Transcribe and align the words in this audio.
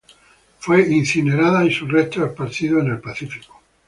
Fue 0.57 0.81
incinerada, 0.91 1.63
y 1.63 1.71
sus 1.71 1.87
restos 1.91 2.25
esparcidos 2.29 2.81
en 2.83 2.87
el 2.89 2.99
Pacífico. 3.01 3.61